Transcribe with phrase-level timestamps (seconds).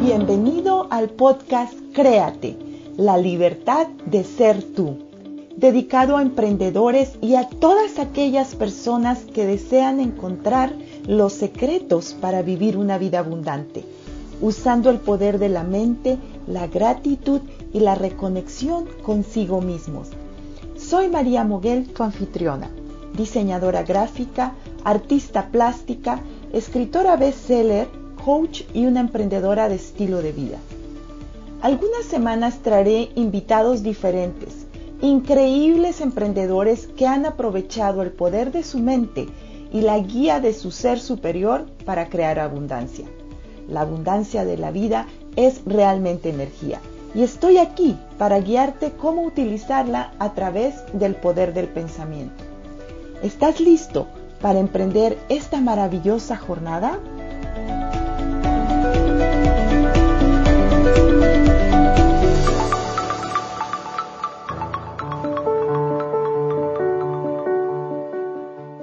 [0.00, 2.56] Bienvenido al podcast Créate,
[2.96, 4.98] la libertad de ser tú,
[5.56, 10.72] dedicado a emprendedores y a todas aquellas personas que desean encontrar
[11.06, 13.84] los secretos para vivir una vida abundante,
[14.40, 17.40] usando el poder de la mente, la gratitud
[17.72, 20.08] y la reconexión consigo mismos.
[20.76, 22.70] Soy María Moguel, tu anfitriona,
[23.16, 24.54] diseñadora gráfica,
[24.84, 26.20] artista plástica,
[26.52, 27.88] escritora bestseller,
[28.24, 30.58] coach y una emprendedora de estilo de vida.
[31.60, 34.66] Algunas semanas traeré invitados diferentes,
[35.02, 39.26] increíbles emprendedores que han aprovechado el poder de su mente
[39.72, 43.06] y la guía de su ser superior para crear abundancia.
[43.68, 45.06] La abundancia de la vida
[45.36, 46.80] es realmente energía
[47.14, 52.44] y estoy aquí para guiarte cómo utilizarla a través del poder del pensamiento.
[53.22, 54.06] ¿Estás listo
[54.40, 57.00] para emprender esta maravillosa jornada?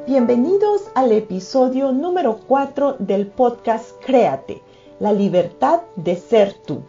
[0.06, 4.62] Bienvenidos al episodio número 4 del podcast Créate,
[5.00, 6.84] la libertad de ser tú.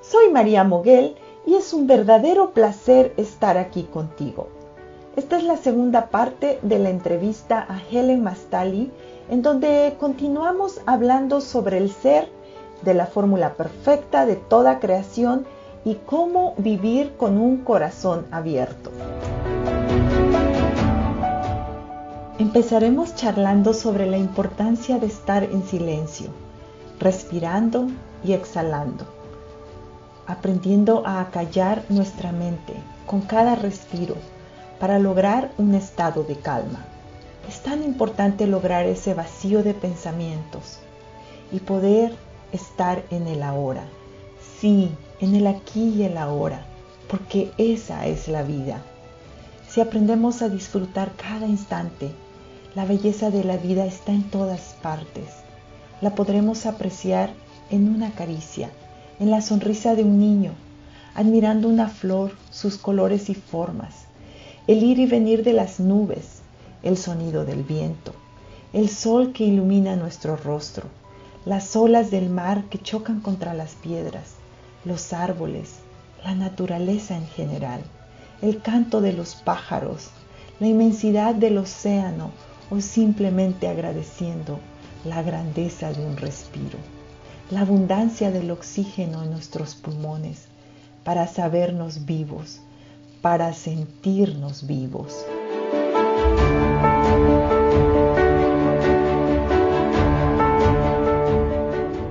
[0.00, 1.16] Soy María Moguel
[1.46, 4.61] y es un verdadero placer estar aquí contigo.
[5.14, 8.90] Esta es la segunda parte de la entrevista a Helen Mastali,
[9.28, 12.30] en donde continuamos hablando sobre el ser,
[12.82, 15.44] de la fórmula perfecta de toda creación
[15.84, 18.90] y cómo vivir con un corazón abierto.
[22.38, 26.28] Empezaremos charlando sobre la importancia de estar en silencio,
[26.98, 27.88] respirando
[28.24, 29.04] y exhalando,
[30.26, 32.72] aprendiendo a acallar nuestra mente
[33.06, 34.14] con cada respiro
[34.82, 36.84] para lograr un estado de calma.
[37.48, 40.80] Es tan importante lograr ese vacío de pensamientos
[41.52, 42.12] y poder
[42.50, 43.84] estar en el ahora.
[44.58, 46.64] Sí, en el aquí y el ahora,
[47.08, 48.82] porque esa es la vida.
[49.68, 52.10] Si aprendemos a disfrutar cada instante,
[52.74, 55.28] la belleza de la vida está en todas partes.
[56.00, 57.30] La podremos apreciar
[57.70, 58.68] en una caricia,
[59.20, 60.50] en la sonrisa de un niño,
[61.14, 64.01] admirando una flor, sus colores y formas,
[64.66, 66.40] el ir y venir de las nubes,
[66.82, 68.12] el sonido del viento,
[68.72, 70.84] el sol que ilumina nuestro rostro,
[71.44, 74.34] las olas del mar que chocan contra las piedras,
[74.84, 75.74] los árboles,
[76.24, 77.82] la naturaleza en general,
[78.40, 80.10] el canto de los pájaros,
[80.60, 82.30] la inmensidad del océano
[82.70, 84.60] o simplemente agradeciendo
[85.04, 86.78] la grandeza de un respiro,
[87.50, 90.44] la abundancia del oxígeno en nuestros pulmones
[91.02, 92.60] para sabernos vivos,
[93.22, 95.24] para sentirnos vivos.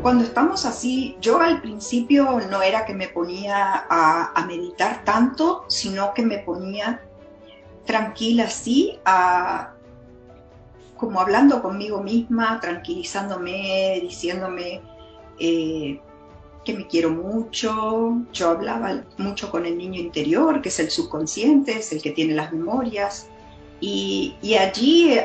[0.01, 6.13] Cuando estamos así, yo al principio no era que me ponía a, meditar tanto, sino
[6.13, 7.01] que me ponía
[7.85, 9.73] tranquila así a
[10.97, 14.81] como hablando conmigo misma, tranquilizándome, diciéndome
[15.39, 15.99] eh,
[16.63, 18.21] que me quiero mucho.
[18.33, 22.33] Yo hablaba mucho con el niño interior, que es el subconsciente, es el que tiene
[22.33, 23.27] las memorias.
[23.79, 25.15] Y, allí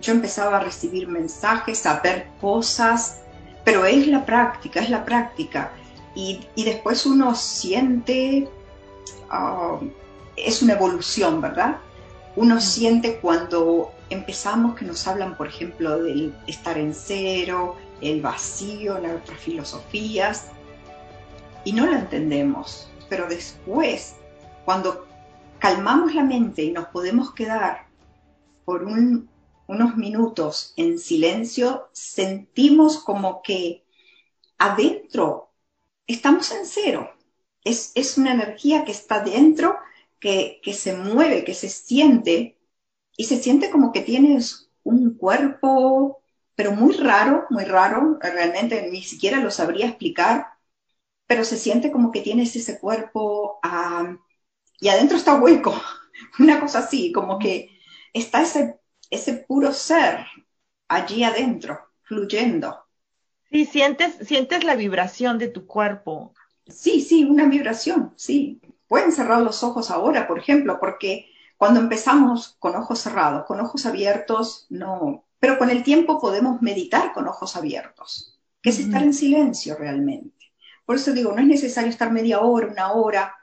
[0.00, 3.22] yo empezaba a recibir mensajes, a ver cosas,
[3.64, 5.72] pero es la práctica, es la práctica.
[6.14, 8.48] Y, después uno siente,
[9.30, 9.80] ah,
[10.36, 11.78] es una evolución, ¿verdad?
[12.36, 18.98] Uno siente cuando empezamos que nos hablan, por ejemplo, del estar en cero, el vacío
[18.98, 20.50] en otras filosofías,
[21.64, 22.88] y no lo entendemos.
[23.08, 24.16] Pero después,
[24.64, 25.06] cuando
[25.58, 27.86] calmamos la mente y nos podemos quedar
[28.64, 33.84] por unos minutos en silencio, sentimos como que
[34.58, 35.50] adentro
[36.06, 37.10] estamos en cero.
[37.62, 39.76] Es, es una energía que está dentro,
[40.20, 42.58] que, que se mueve, que se siente
[43.16, 46.22] y se siente como que tienes un cuerpo,
[46.54, 50.53] pero muy raro, muy raro, realmente ni siquiera lo sabría explicar,
[51.34, 53.58] pero se siente como que tienes ese cuerpo
[54.78, 55.74] y adentro está hueco,
[56.38, 57.76] una cosa así, como que
[58.12, 58.78] está ese,
[59.10, 60.26] ese puro ser
[60.86, 62.84] allí adentro, fluyendo.
[63.50, 66.34] Sí, sientes, sientes la vibración de tu cuerpo.
[66.68, 68.60] Sí, sí, una vibración, sí.
[68.86, 71.26] Pueden cerrar los ojos ahora, por ejemplo, porque
[71.56, 75.24] cuando empezamos con ojos cerrados, con ojos abiertos, no.
[75.40, 80.33] Pero con el tiempo podemos meditar con ojos abiertos, que es estar en silencio realmente.
[80.84, 83.34] Por eso digo, no es necesario estar media hora, una hora,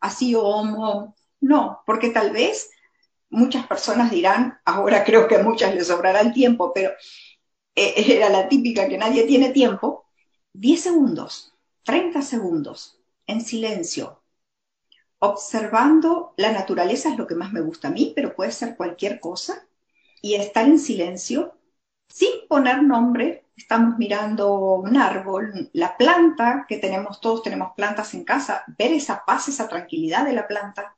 [0.00, 2.70] así o no, porque tal vez
[3.30, 6.90] muchas personas dirán, ahora creo que a muchas les sobrará el tiempo, pero
[7.74, 10.06] eh, era la típica que nadie tiene tiempo,
[10.52, 11.54] 10 segundos,
[11.84, 14.22] 30 segundos, en silencio,
[15.18, 19.20] observando la naturaleza es lo que más me gusta a mí, pero puede ser cualquier
[19.20, 19.66] cosa,
[20.20, 21.54] y estar en silencio,
[22.08, 28.24] sin poner nombre, estamos mirando un árbol, la planta que tenemos, todos tenemos plantas en
[28.24, 30.96] casa, ver esa paz, esa tranquilidad de la planta,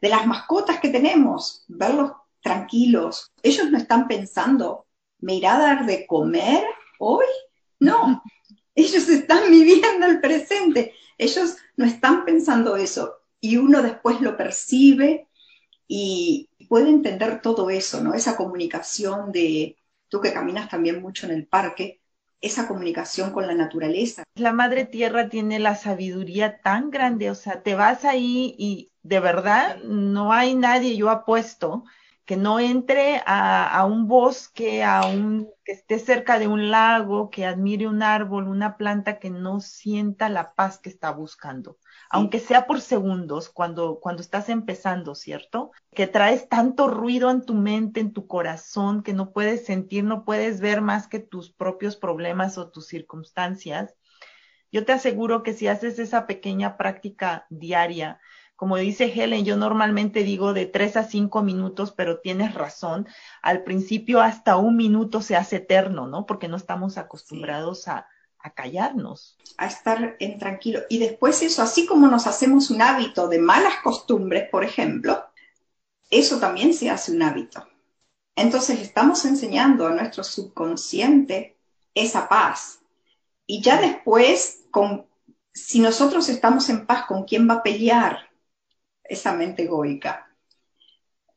[0.00, 3.30] de las mascotas que tenemos, verlos tranquilos.
[3.42, 4.86] Ellos no están pensando,
[5.18, 6.64] ¿me irá a dar de comer
[6.98, 7.26] hoy?
[7.78, 8.22] No,
[8.74, 10.94] ellos están viviendo el presente.
[11.18, 13.16] Ellos no están pensando eso.
[13.40, 15.28] Y uno después lo percibe
[15.86, 18.14] y puede entender todo eso, ¿no?
[18.14, 19.76] Esa comunicación de,
[20.10, 22.02] tú que caminas también mucho en el parque,
[22.42, 24.24] esa comunicación con la naturaleza.
[24.34, 29.20] La Madre Tierra tiene la sabiduría tan grande, o sea, te vas ahí y de
[29.20, 31.84] verdad no hay nadie, yo apuesto,
[32.24, 37.44] que no entre a, un bosque, a un, que esté cerca de un lago, que
[37.44, 41.78] admire un árbol, una planta que no sienta la paz que está buscando,
[42.12, 45.70] aunque sea por segundos, cuando, cuando estás empezando, ¿cierto?
[45.94, 50.24] Que traes tanto ruido en tu mente, en tu corazón, que no puedes sentir, no
[50.24, 53.94] puedes ver más que tus propios problemas o tus circunstancias.
[54.72, 58.20] Yo te aseguro que si haces esa pequeña práctica diaria,
[58.56, 63.06] como dice Helen, yo normalmente digo de tres a cinco minutos, pero tienes razón.
[63.40, 66.26] Al principio hasta un minuto se hace eterno, ¿no?
[66.26, 68.08] Porque no estamos acostumbrados a,
[68.42, 69.36] a callarnos.
[69.56, 70.80] A estar en tranquilo.
[70.88, 75.24] Y después eso, así como nos hacemos un hábito de malas costumbres, por ejemplo,
[76.10, 77.66] eso también se hace un hábito.
[78.36, 81.58] Entonces estamos enseñando a nuestro subconsciente
[81.94, 82.80] esa paz.
[83.46, 85.06] Y ya después, con,
[85.52, 88.30] si nosotros estamos en paz, ¿con quién va a pelear?
[89.10, 90.30] esa mente egoica.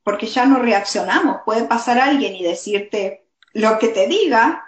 [0.03, 1.41] Porque ya no reaccionamos.
[1.43, 4.63] Puede pasar alguien y decirte lo que te diga,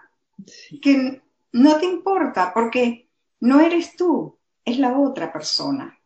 [0.81, 1.21] que
[1.55, 3.09] no te importa, porque
[3.39, 5.97] no eres tú, es la otra persona.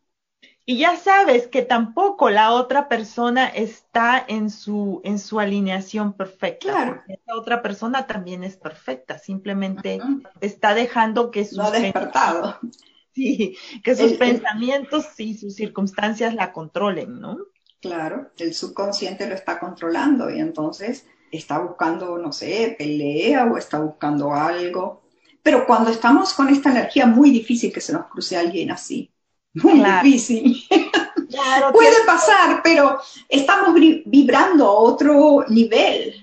[0.63, 6.71] Y ya sabes que tampoco la otra persona está en su, en su alineación perfecta.
[6.71, 7.01] Claro.
[7.07, 9.99] Esa otra persona también es perfecta, simplemente
[10.39, 11.57] está dejando que su...
[11.57, 12.57] No despertado.
[13.11, 17.37] Sí, que sus pensamientos y sus circunstancias la controlen, ¿no?
[17.81, 23.79] Claro, el subconsciente lo está controlando y entonces está buscando, no sé, pelea o está
[23.79, 25.01] buscando algo.
[25.49, 29.11] Pero cuando estamos con esta energía, muy difícil que se nos cruce alguien así.
[29.55, 30.63] Muy difícil.
[31.73, 36.13] Puede pasar, pero estamos vibrando a otro nivel.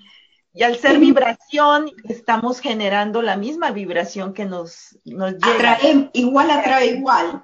[0.55, 5.77] Y al ser vibración, estamos generando la misma vibración que nos, nos llega.
[6.13, 7.43] igual atrae igual.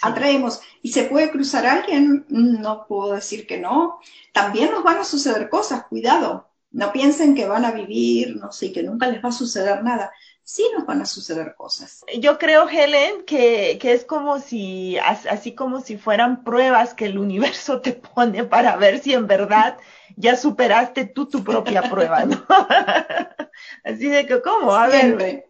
[0.00, 0.60] Atraemos.
[0.80, 2.24] ¿Y se puede cruzar alguien?
[2.28, 3.98] No puedo decir que no.
[4.32, 6.52] También nos van a suceder cosas, cuidado.
[6.70, 10.12] No piensen que van a vivir, no sé, que nunca les va a suceder nada.
[10.44, 12.04] Sí nos van a suceder cosas.
[12.18, 17.18] Yo creo, Helen, que, que es como si, así como si fueran pruebas que el
[17.18, 19.78] universo te pone para ver si en verdad
[20.16, 22.44] ya superaste tú tu propia prueba, ¿no?
[23.84, 24.74] Así de que, ¿cómo?
[24.74, 25.46] A ver.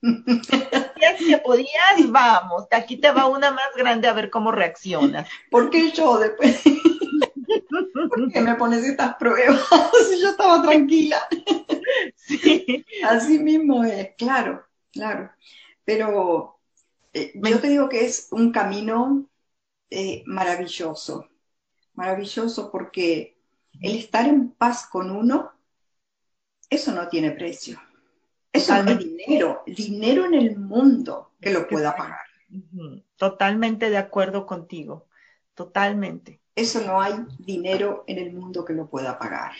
[0.00, 5.28] Si que podías, vamos, aquí te va una más grande a ver cómo reaccionas.
[5.50, 6.62] ¿Por qué yo después?
[7.92, 9.60] ¿Por qué me pones estas pruebas?
[10.08, 11.26] si yo estaba tranquila.
[12.14, 12.84] Sí.
[13.04, 15.30] Así mismo es, claro, claro.
[15.84, 16.58] Pero
[17.12, 19.28] eh, yo te digo que es un camino
[19.88, 21.28] eh, maravilloso,
[21.94, 23.38] maravilloso porque
[23.80, 25.52] el estar en paz con uno,
[26.68, 27.80] eso no tiene precio.
[28.52, 32.26] Eso no hay dinero, dinero en el mundo que lo pueda pagar.
[33.16, 35.06] Totalmente de acuerdo contigo,
[35.54, 36.40] totalmente.
[36.56, 39.52] Eso no hay dinero en el mundo que lo pueda pagar.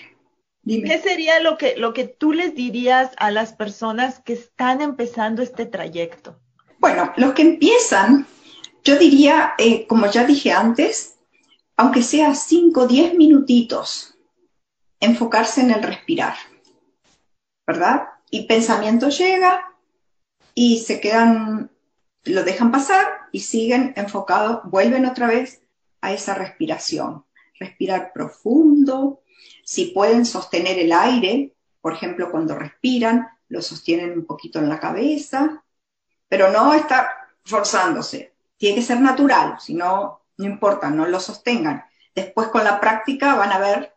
[0.65, 5.43] ¿Qué sería lo que, lo que tú les dirías a las personas que están empezando
[5.43, 6.41] este trayecto?
[6.79, 8.27] Bueno, los que empiezan,
[8.83, 11.19] yo diría, eh, como ya dije antes,
[11.77, 14.17] aunque sea 5 o 10 minutitos,
[14.99, 16.35] enfocarse en el respirar,
[17.67, 18.09] ¿verdad?
[18.31, 19.73] Y pensamiento llega
[20.55, 21.71] y se quedan,
[22.25, 25.61] lo dejan pasar y siguen enfocados, vuelven otra vez
[26.07, 27.25] a esa respiración.
[27.59, 29.23] Respirar profundo,
[29.65, 34.81] si pueden sostener el aire, por ejemplo, cuando respiran, lo sostienen un poquito en la
[34.81, 35.65] cabeza,
[36.29, 37.07] pero no estar
[37.45, 38.35] forzándose.
[38.57, 41.85] Tiene que ser natural, si no no importa, no lo sostengan.
[42.15, 43.95] Después con la práctica van a ver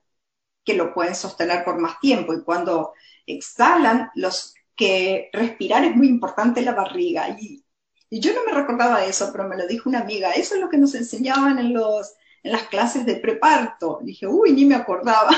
[0.63, 2.93] que lo pueden sostener por más tiempo y cuando
[3.25, 7.29] exhalan, los que respirar es muy importante la barriga.
[7.29, 7.63] Y,
[8.11, 10.77] yo no me recordaba eso, pero me lo dijo una amiga, eso es lo que
[10.77, 12.13] nos enseñaban en, los,
[12.43, 13.99] en las clases de preparto.
[14.01, 15.29] Dije, uy, ni me acordaba.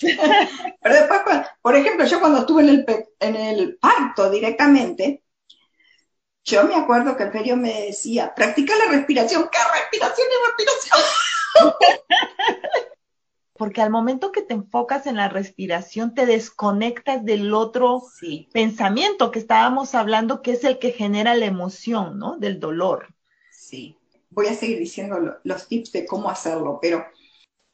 [0.80, 1.20] Pero después,
[1.60, 2.86] por ejemplo, yo cuando estuve en el,
[3.20, 5.22] en el parto directamente,
[6.44, 9.48] yo me acuerdo que el ferio me decía, practica la respiración.
[9.52, 11.00] ¿Qué respiración y respiración?
[13.60, 18.02] Porque al momento que te enfocas en la respiración, te desconectas del otro
[18.54, 22.38] pensamiento que estábamos hablando, que es el que genera la emoción, ¿no?
[22.38, 23.14] Del dolor.
[23.52, 23.98] Sí.
[24.30, 27.04] Voy a seguir diciendo los tips de cómo hacerlo, pero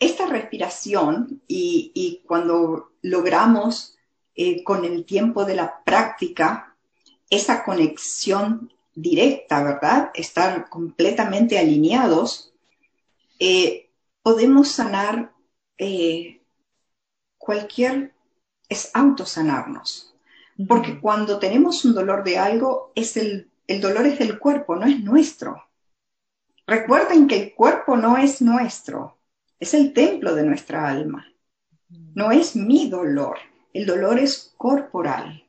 [0.00, 3.96] esta respiración y, cuando logramos
[4.34, 6.74] eh, con el tiempo de la práctica
[7.30, 10.10] esa conexión directa, ¿verdad?
[10.14, 12.52] Estar completamente alineados,
[13.38, 13.88] eh,
[14.24, 15.35] podemos sanar
[15.78, 16.40] eh,
[17.38, 18.12] cualquier,
[18.68, 20.14] es autosanarnos.
[20.68, 24.86] Porque cuando tenemos un dolor de algo, es el, el dolor es del cuerpo, no
[24.86, 25.62] es nuestro.
[26.66, 29.18] Recuerden que el cuerpo no es nuestro,
[29.60, 31.26] es el templo de nuestra alma.
[32.14, 33.38] No es mi dolor,
[33.72, 35.44] el dolor es corporal.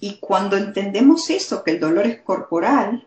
[0.00, 3.06] Y cuando entendemos eso, que el dolor es corporal,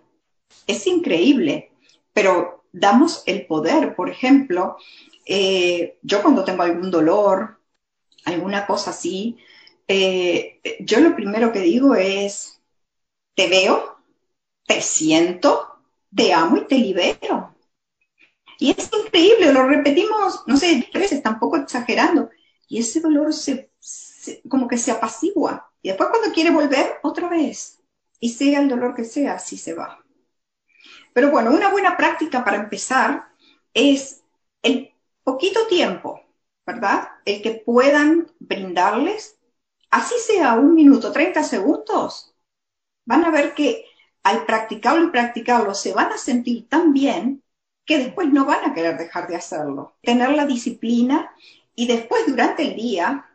[0.68, 1.72] es increíble,
[2.14, 4.78] pero damos el poder, por ejemplo,
[5.26, 7.60] eh, yo cuando tengo algún dolor,
[8.26, 9.38] alguna cosa así,
[9.88, 12.62] eh, yo lo primero que digo es,
[13.36, 13.98] te veo,
[14.66, 15.80] te siento,
[16.16, 17.56] te amo y te libero.
[18.60, 22.30] Y es increíble, lo repetimos, no sé, veces, tampoco exagerando,
[22.68, 23.72] y ese dolor se,
[24.48, 25.70] como que se apacigua.
[25.82, 27.80] Y después cuando quiere volver, otra vez.
[28.20, 30.02] Y sea el dolor que sea, así se va.
[31.12, 33.26] Pero bueno, una buena práctica para empezar
[33.74, 34.24] es
[34.62, 34.93] el
[35.24, 36.22] poquito tiempo,
[36.66, 37.10] ¿verdad?
[37.26, 39.38] El que puedan brindarles,
[39.90, 42.34] así sea un minuto, 30 segundos,
[43.06, 43.86] van a ver que
[44.24, 47.44] al practicarlo y practicarlo se van a sentir tan bien
[47.86, 49.98] que después no van a querer dejar de hacerlo.
[50.02, 51.32] Tener la disciplina
[51.76, 53.30] y después durante el día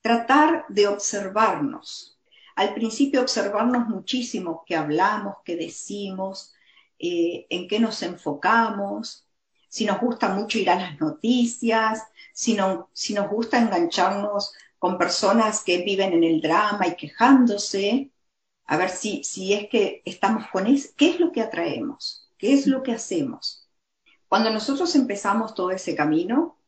[0.00, 2.18] tratar de observarnos.
[2.54, 6.54] Al principio observarnos muchísimo qué hablamos, qué decimos,
[6.98, 9.26] eh, en qué nos enfocamos,
[9.72, 12.02] si nos gusta mucho ir a las noticias,
[12.34, 12.58] si,
[12.92, 18.10] si nos gusta engancharnos con personas que viven en el drama y quejándose,
[18.66, 22.28] a ver si, si es que estamos con eso, ¿qué es lo que atraemos?
[22.36, 23.66] ¿Qué es lo que hacemos?
[24.28, 26.58] Cuando nosotros empezamos todo ese camino,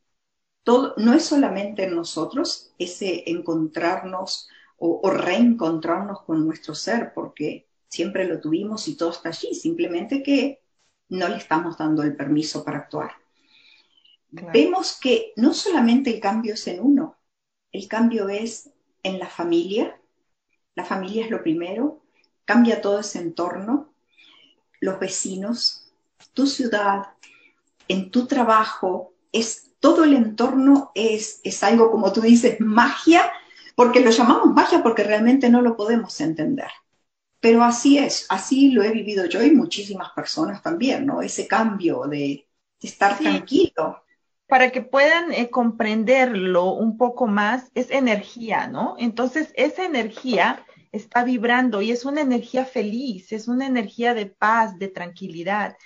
[0.63, 8.27] todo, no es solamente en nosotros ese encontrarnos o, reencontrarnos con nuestro ser, porque siempre
[8.27, 10.64] lo tuvimos y todo está allí, simplemente que
[11.09, 13.11] no le estamos dando el permiso para actuar.
[14.31, 17.15] Vemos que no solamente el cambio es en uno,
[17.71, 18.69] el cambio es
[19.03, 19.99] en la familia,
[20.75, 22.01] la familia es lo primero,
[22.43, 23.93] cambia todo ese entorno,
[24.81, 25.93] los vecinos,
[26.33, 27.13] tu ciudad,
[27.87, 33.31] en tu trabajo, es todo el entorno es, es algo, como tú dices, magia,
[33.75, 36.69] porque lo llamamos magia porque realmente no lo podemos entender.
[37.45, 41.21] Pero así es, así lo he vivido yo y muchísimas personas también, ¿no?
[41.21, 42.47] Ese cambio de,
[42.81, 44.03] estar tranquilo.
[44.47, 48.95] Para que puedan eh, comprenderlo un poco más, es energía, ¿no?
[48.97, 54.79] Entonces, esa energía está vibrando y es una energía feliz, es una energía de paz,
[54.79, 55.77] de tranquilidad,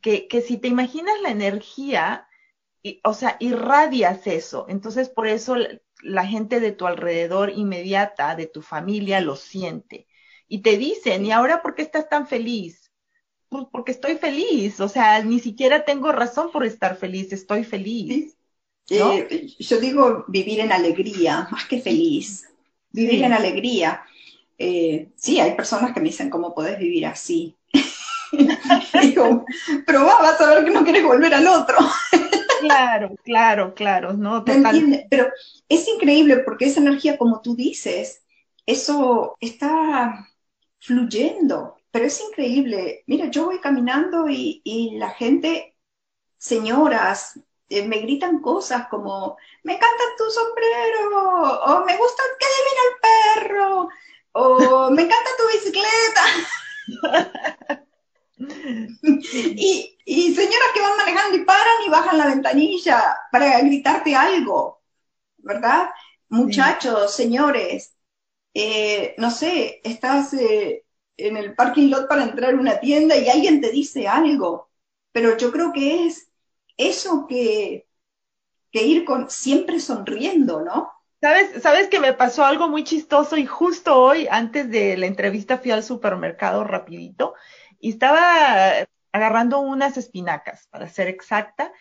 [0.00, 2.26] que, que si te imaginas la energía,
[3.04, 4.64] o sea, irradias eso.
[4.70, 5.56] Entonces, por eso
[6.02, 10.06] la gente de tu alrededor inmediata, de tu familia, lo siente
[10.52, 12.90] y te dicen, ¿y ahora por qué estás tan feliz?
[13.48, 18.36] Pues porque estoy feliz, o sea, ni siquiera tengo razón por estar feliz, estoy feliz.
[18.90, 22.50] Eh, yo digo vivir en alegría, más que feliz,
[22.90, 24.02] vivir en alegría.
[24.58, 27.56] Eh, sí, hay personas que me dicen, ¿cómo podés vivir así?
[29.02, 29.46] digo,
[29.86, 31.78] pero vas a ver que no quieres volver al otro.
[32.60, 34.44] claro, claro, claro, ¿no?
[34.44, 35.28] Pero
[35.66, 38.20] es increíble porque esa energía, como tú dices,
[38.66, 40.28] eso está
[40.82, 41.76] fluyendo.
[41.90, 43.04] Pero es increíble.
[43.06, 45.76] Mira, yo voy caminando y, la gente,
[46.38, 52.82] señoras, eh, me gritan cosas como, me encanta tu sombrero, o me gusta que divina
[52.88, 53.88] el perro,
[54.32, 56.24] o me encanta tu bicicleta.
[59.56, 64.82] y, y señoras que van manejando y paran y bajan la ventanilla para gritarte algo,
[65.38, 65.90] ¿verdad?
[66.28, 67.94] Muchachos, señores,
[68.54, 70.84] eh, no sé, estás eh,
[71.16, 74.70] en el parking lot para entrar a una tienda y alguien te dice algo,
[75.12, 76.30] pero yo creo que es
[76.76, 77.86] eso que,
[78.70, 80.90] que ir con siempre sonriendo, ¿no?
[81.20, 85.58] ¿Sabes, ¿Sabes que me pasó algo muy chistoso y justo hoy, antes de la entrevista,
[85.58, 87.34] fui al supermercado rapidito
[87.78, 91.72] y estaba agarrando unas espinacas, para ser exacta,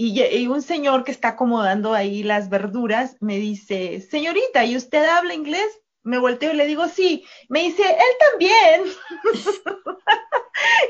[0.00, 5.34] y, un señor que está acomodando ahí las verduras me dice, señorita, ¿y usted habla
[5.34, 5.80] inglés?
[6.02, 7.24] Me volteo y le digo, sí.
[7.48, 8.82] Me dice, él también.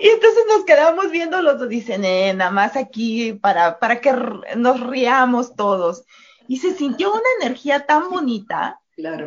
[0.01, 1.69] y entonces nos quedamos viendo los dos.
[1.69, 4.13] Dicen, eh, nada más aquí para, para que
[4.57, 6.05] nos riamos todos.
[6.47, 8.81] Y se sintió una energía tan bonita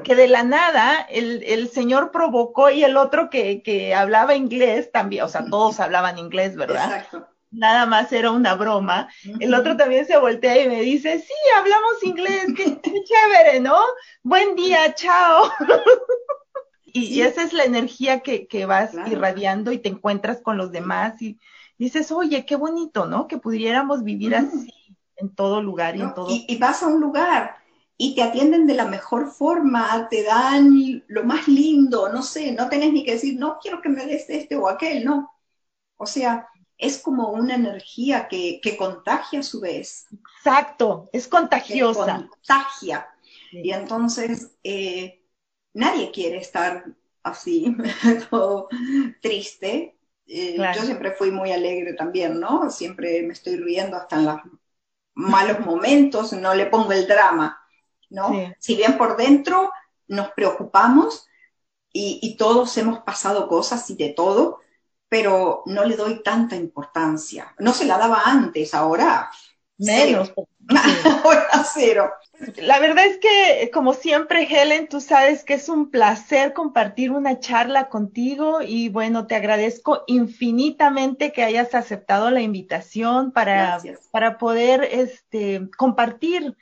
[0.03, 4.91] que de la nada el, el, señor provocó y el otro que, que hablaba inglés
[4.91, 6.97] también, o sea, todos hablaban inglés, ¿verdad?
[6.97, 9.09] Exacto nada más era una broma.
[9.39, 13.77] El otro también se voltea y me dice, sí, hablamos inglés, qué, chévere, ¿no?
[14.23, 15.51] Buen día, chao.
[16.85, 21.39] y, esa es la energía que, vas irradiando y te encuentras con los demás y
[21.77, 23.27] dices, oye, qué bonito, ¿no?
[23.27, 24.73] Que pudiéramos vivir así
[25.17, 26.31] en todo lugar y en todo.
[26.31, 27.61] Y, y vas a un lugar
[28.03, 32.67] y te atienden de la mejor forma, te dan lo más lindo, no sé, no
[32.67, 35.31] tenés ni que decir, no quiero que me des este o aquel, no.
[35.97, 36.47] O sea,
[36.81, 40.07] es como una energía que, contagia a su vez.
[40.37, 42.27] Exacto, es contagiosa.
[42.27, 43.07] contagia.
[43.51, 45.23] Y entonces eh,
[45.73, 46.85] nadie quiere estar
[47.21, 47.77] así,
[48.29, 48.67] todo
[49.21, 49.95] triste.
[50.25, 52.71] Eh, yo siempre fui muy alegre también, ¿no?
[52.71, 54.39] Siempre me estoy riendo hasta en los
[55.13, 57.59] malos momentos, no le pongo el drama,
[58.09, 58.31] ¿no?
[58.57, 59.71] Si bien por dentro
[60.07, 61.27] nos preocupamos
[61.93, 64.61] y, y todos hemos pasado cosas y de todo,
[65.11, 67.53] pero no le doy tanta importancia.
[67.59, 69.29] No se la daba antes, ahora
[69.77, 70.31] menos.
[71.25, 72.11] ahora cero.
[72.55, 77.41] La verdad es que, como siempre, Helen, tú sabes que es un placer compartir una
[77.41, 83.79] charla contigo y bueno, te agradezco infinitamente que hayas aceptado la invitación para,
[84.11, 86.55] para poder este, compartir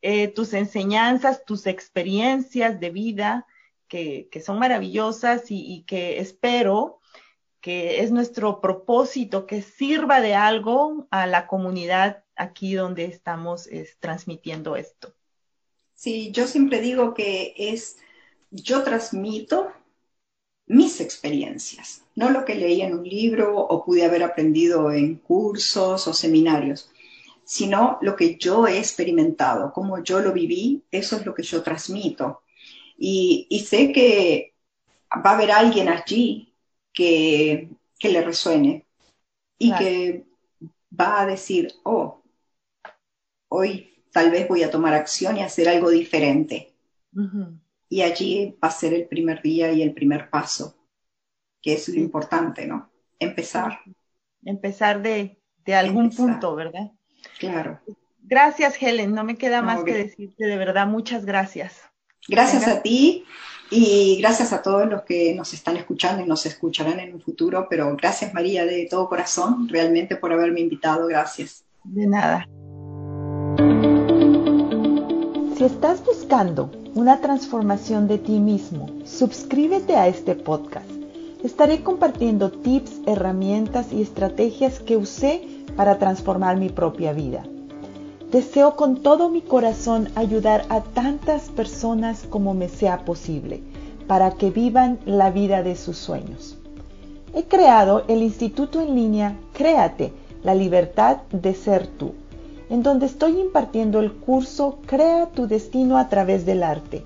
[0.00, 3.46] eh, tus enseñanzas, tus experiencias de vida,
[3.88, 6.99] que, que son maravillosas y, y que espero
[7.60, 13.68] que es nuestro propósito, que sirva de algo a la comunidad aquí donde estamos
[14.00, 15.12] transmitiendo esto.
[15.94, 17.98] Sí, yo siempre digo que es,
[18.50, 19.70] yo transmito
[20.66, 26.06] mis experiencias, no lo que leí en un libro o pude haber aprendido en cursos
[26.06, 26.90] o seminarios,
[27.44, 31.62] sino lo que yo he experimentado, como yo lo viví, eso es lo que yo
[31.62, 32.42] transmito.
[32.96, 34.54] Y, y sé que
[35.12, 36.49] va a haber alguien allí
[37.00, 38.84] que, le resuene
[39.58, 40.24] y que
[40.98, 42.22] va a decir, oh,
[43.48, 46.74] hoy tal vez voy a tomar acción y hacer algo diferente.
[47.88, 50.76] Y allí va a ser el primer día y el primer paso,
[51.62, 52.90] que es lo importante, ¿no?
[53.18, 53.80] Empezar.
[54.44, 55.38] Empezar de,
[55.74, 56.90] algún punto, ¿verdad?
[57.38, 57.80] Claro.
[58.22, 59.14] Gracias, Helen.
[59.14, 61.82] No me queda más que decirte de verdad muchas gracias.
[62.28, 63.24] Gracias a ti
[63.70, 67.66] y gracias a todos los que nos están escuchando y nos escucharán en un futuro,
[67.70, 71.64] pero gracias María de todo corazón, realmente por haberme invitado, gracias.
[71.84, 72.46] De nada.
[75.56, 80.90] Si estás buscando una transformación de ti mismo, suscríbete a este podcast.
[81.44, 85.42] Estaré compartiendo tips, herramientas y estrategias que usé
[85.76, 87.44] para transformar mi propia vida.
[88.30, 93.60] Deseo con todo mi corazón ayudar a tantas personas como me sea posible
[94.06, 96.56] para que vivan la vida de sus sueños.
[97.34, 100.12] He creado el instituto en línea Créate,
[100.44, 102.12] la libertad de ser tú,
[102.68, 107.02] en donde estoy impartiendo el curso Crea tu destino a través del arte.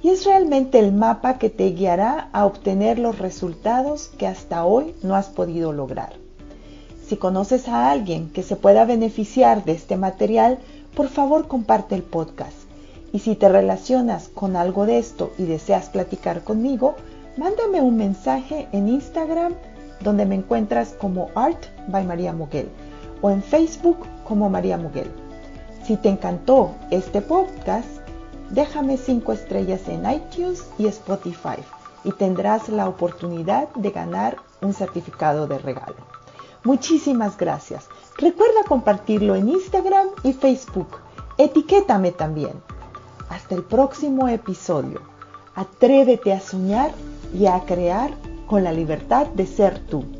[0.00, 4.94] Y es realmente el mapa que te guiará a obtener los resultados que hasta hoy
[5.02, 6.27] no has podido lograr.
[7.08, 10.58] Si conoces a alguien que se pueda beneficiar de este material,
[10.94, 12.52] por favor comparte el podcast.
[13.14, 16.96] Y si te relacionas con algo de esto y deseas platicar conmigo,
[17.38, 19.54] mándame un mensaje en Instagram
[20.00, 22.68] donde me encuentras como Art by María Muguel
[23.22, 25.10] o en Facebook como María Muguel.
[25.84, 27.88] Si te encantó este podcast,
[28.50, 31.56] déjame 5 estrellas en iTunes y Spotify
[32.04, 36.17] y tendrás la oportunidad de ganar un certificado de regalo.
[36.68, 37.88] Muchísimas gracias.
[38.18, 40.98] Recuerda compartirlo en Instagram y Facebook.
[41.38, 42.52] Etiquétame también.
[43.30, 45.00] Hasta el próximo episodio.
[45.54, 46.90] Atrévete a soñar
[47.32, 48.10] y a crear
[48.46, 50.17] con la libertad de ser tú.